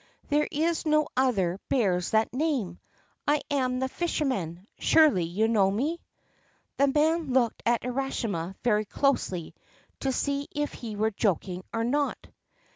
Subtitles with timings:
[0.29, 2.79] There is no other bears that name.
[3.27, 6.01] I am the fisherman: surely you know me.'
[6.77, 9.53] The man looked at Urashima very closely
[9.99, 12.17] to see if he were joking or not.